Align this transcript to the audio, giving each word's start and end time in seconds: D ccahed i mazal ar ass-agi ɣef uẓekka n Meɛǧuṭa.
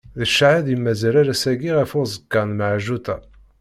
D 0.19 0.21
ccahed 0.31 0.67
i 0.73 0.75
mazal 0.83 1.15
ar 1.21 1.27
ass-agi 1.33 1.71
ɣef 1.77 1.91
uẓekka 1.97 2.41
n 2.47 2.49
Meɛǧuṭa. 2.57 3.17